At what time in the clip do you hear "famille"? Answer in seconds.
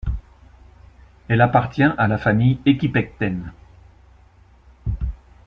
2.17-2.59